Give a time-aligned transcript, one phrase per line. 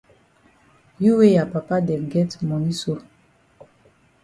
[1.03, 2.93] You wey ya papa dem get moni so!